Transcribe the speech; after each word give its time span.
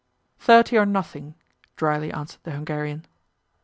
"Thirty 0.39 0.79
or 0.79 0.85
nothing," 0.87 1.35
dryly 1.75 2.11
answered 2.11 2.41
the 2.41 2.49
Hungarian. 2.53 3.05